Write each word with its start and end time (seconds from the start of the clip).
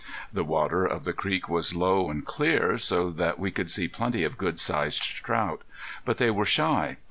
The 0.33 0.43
water 0.43 0.83
of 0.83 1.03
the 1.03 1.13
creek 1.13 1.47
was 1.47 1.75
low 1.75 2.09
and 2.09 2.25
clear, 2.25 2.79
so 2.79 3.11
that 3.11 3.37
we 3.37 3.51
could 3.51 3.69
see 3.69 3.87
plenty 3.87 4.23
of 4.23 4.35
good 4.35 4.59
sized 4.59 5.03
trout. 5.03 5.61
But 6.05 6.17
they 6.17 6.31
were 6.31 6.43
shy. 6.43 6.97